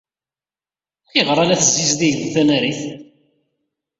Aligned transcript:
Ayɣer 1.11 1.37
ay 1.39 1.47
la 1.47 1.61
tessizdigeḍ 1.61 2.23
tanarit? 2.33 2.81